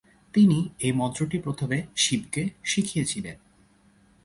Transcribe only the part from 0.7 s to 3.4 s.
এই মন্ত্রটি প্রথমে শিবকে শিখিয়েছিলেন।